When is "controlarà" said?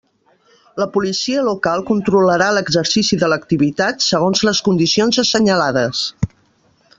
1.89-2.47